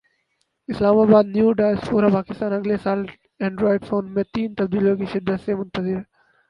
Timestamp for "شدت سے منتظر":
5.13-5.95